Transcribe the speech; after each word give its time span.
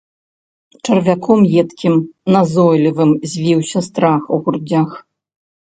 Чарвяком 0.87 1.39
едкім, 1.63 1.95
назойлівым 2.37 3.15
звіўся 3.35 3.79
страх 3.91 4.21
у 4.37 4.43
грудзях. 4.49 4.89